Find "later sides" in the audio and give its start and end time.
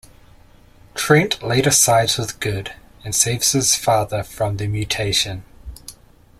1.43-2.17